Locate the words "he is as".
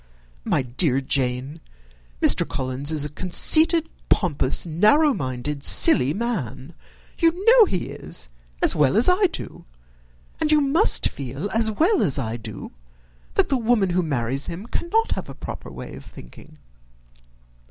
7.65-8.75